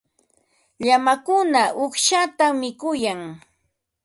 Llamakuna 0.85 1.61
uqshatam 1.83 2.53
mikuyan. 2.61 3.21